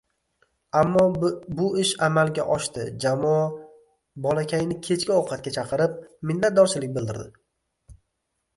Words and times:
Ammo 0.79 1.01
bu 1.59 1.67
ish 1.83 1.91
amalga 2.07 2.45
oshdi, 2.55 2.87
jamoa 3.05 3.43
bolakayni 4.27 4.79
kechki 4.89 5.15
ovqatga 5.19 5.55
chaqirib, 5.61 6.03
minnatdorchilik 6.33 6.97
bildirdi. 6.99 7.99